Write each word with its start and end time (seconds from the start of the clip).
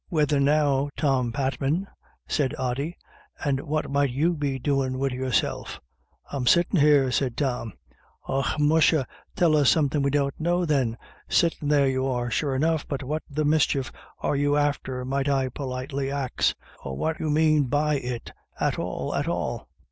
"Whethen 0.09 0.45
now, 0.45 0.89
Tom 0.97 1.31
Patman," 1.31 1.85
said 2.27 2.55
Ody," 2.57 2.97
and 3.45 3.59
what 3.61 3.91
might 3.91 4.09
you 4.09 4.33
be 4.33 4.57
doin' 4.57 4.97
wid 4.97 5.11
yourself?"" 5.11 5.79
I'm 6.33 6.47
sittin' 6.47 6.79
here," 6.79 7.11
said 7.11 7.37
Tom." 7.37 7.73
Och 8.27 8.57
musha, 8.59 9.05
tell 9.35 9.55
us 9.55 9.69
somethin* 9.69 10.01
we 10.01 10.09
don't 10.09 10.33
know 10.39 10.65
then. 10.65 10.97
Sittin' 11.29 11.67
there 11.69 11.87
you 11.87 12.07
are, 12.07 12.31
sure 12.31 12.55
enough, 12.55 12.87
but 12.87 13.03
what 13.03 13.21
the 13.29 13.45
mischief 13.45 13.91
are 14.17 14.35
you 14.35 14.57
after, 14.57 15.05
might 15.05 15.29
I 15.29 15.49
politely 15.49 16.09
ax? 16.09 16.55
or 16.83 16.97
what 16.97 17.19
you 17.19 17.29
mane 17.29 17.65
by 17.65 17.97
it, 17.97 18.33
at 18.59 18.79
all 18.79 19.13
at 19.13 19.27
all 19.27 19.67